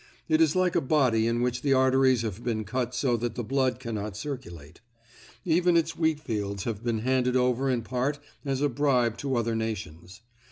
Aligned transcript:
It 0.27 0.41
is 0.41 0.55
like 0.55 0.75
a 0.75 0.81
body 0.81 1.27
in 1.27 1.43
which 1.43 1.61
the 1.61 1.73
arteries 1.73 2.23
have 2.23 2.43
been 2.43 2.63
cut 2.63 2.95
so 2.95 3.15
that 3.17 3.35
the 3.35 3.43
blood 3.43 3.79
cannot 3.79 4.17
circulate. 4.17 4.81
Even 5.45 5.77
its 5.77 5.91
wheatfields 5.95 6.63
have 6.63 6.83
been 6.83 7.01
handed 7.01 7.35
over 7.35 7.69
in 7.69 7.83
part 7.83 8.17
as 8.43 8.61
a 8.61 8.69
bribe 8.69 9.15
to 9.19 9.35
other 9.35 9.55
nations. 9.55 10.21